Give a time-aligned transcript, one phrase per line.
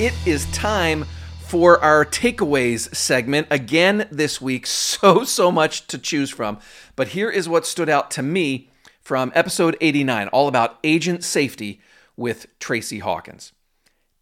[0.00, 1.04] it is time
[1.40, 3.48] for our takeaways segment.
[3.50, 6.58] Again, this week, so, so much to choose from.
[6.94, 8.70] But here is what stood out to me
[9.00, 11.80] from episode 89, all about agent safety
[12.16, 13.52] with Tracey Hawkins.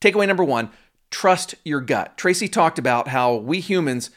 [0.00, 0.70] Takeaway number one
[1.10, 2.16] trust your gut.
[2.16, 4.10] Tracey talked about how we humans,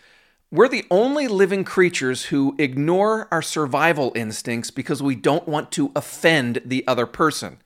[0.52, 5.92] we're the only living creatures who ignore our survival instincts because we don't want to
[5.96, 7.58] offend the other person.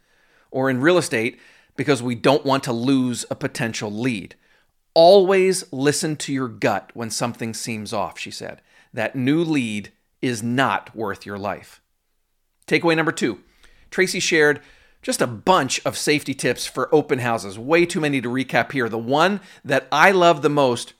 [0.52, 1.40] Or in real estate,
[1.76, 4.36] because we don't want to lose a potential lead.
[4.94, 8.62] Always listen to your gut when something seems off, she said.
[8.94, 9.92] That new lead
[10.22, 11.82] is not worth your life.
[12.68, 13.42] Takeaway number two
[13.92, 14.62] Tracey shared
[15.02, 17.60] just a bunch of safety tips for open houses.
[17.60, 18.88] Way too many to recap here.
[18.88, 20.94] The one that I love the most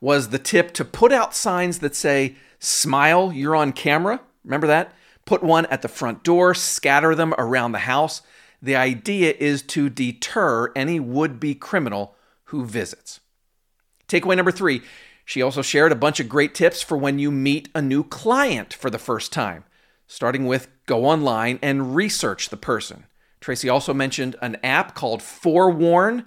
[0.00, 4.20] was the tip to put out signs that say, Smile, you're on camera.
[4.44, 4.92] Remember that?
[5.24, 8.22] Put one at the front door, scatter them around the house.
[8.66, 13.20] The idea is to deter any would be criminal who visits.
[14.08, 14.82] Takeaway number three
[15.24, 18.74] she also shared a bunch of great tips for when you meet a new client
[18.74, 19.62] for the first time,
[20.08, 23.06] starting with go online and research the person.
[23.40, 26.26] Tracey also mentioned an app called Forewarn,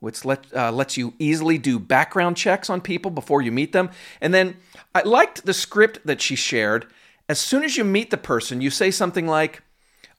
[0.00, 3.90] which let, uh, lets you easily do background checks on people before you meet them.
[4.20, 4.56] And then
[4.92, 6.88] I liked the script that she shared.
[7.28, 9.62] As soon as you meet the person, you say something like,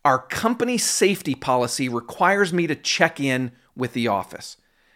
[0.07, 4.55] Our company safety policy requires me to check in with the office.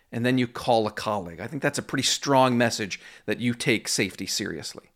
[0.09, 1.41] And then you call a colleague.
[1.41, 4.93] I think that's a pretty strong message that you take safety seriously.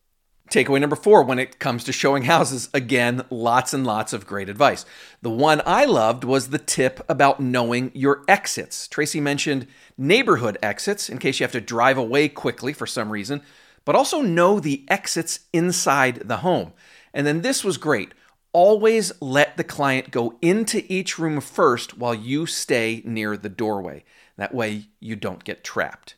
[0.50, 4.48] Takeaway number four when it comes to showing houses, again, lots and lots of great
[4.48, 4.86] advice.
[5.22, 8.88] The one I loved was the tip about knowing your exits.
[8.88, 13.42] Tracey mentioned neighborhood exits in case you have to drive away quickly for some reason,
[13.84, 16.72] but also know the exits inside the home.
[17.14, 18.14] And then this was great.
[18.56, 24.06] Always let the client go into each room first while you stay near the doorway.
[24.38, 26.16] That way you don't get trapped.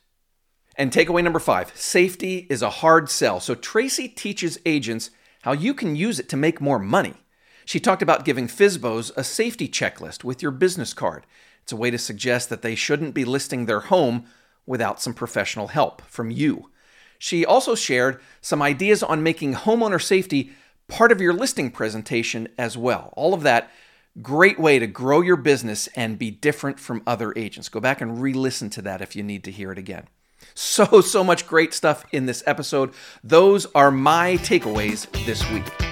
[0.76, 3.40] And takeaway number five safety is a hard sell.
[3.40, 5.10] So Tracey teaches agents
[5.42, 7.14] how you can use it to make more money.
[7.64, 11.26] She talked about giving FSBOs a safety checklist with your business card.
[11.64, 14.26] It's a way to suggest that they shouldn't be listing their home
[14.64, 16.70] without some professional help from you.
[17.18, 20.52] She also shared some ideas on making homeowner safety
[20.88, 23.12] part of your listing presentation as well.
[23.16, 23.70] All of that,
[24.20, 27.68] great way to grow your business and be different from other agents.
[27.68, 30.08] Go back and re listen to that if you need to hear it again.
[30.54, 32.92] So, so much great stuff in this episode.
[33.22, 35.87] Those are my takeaways this week.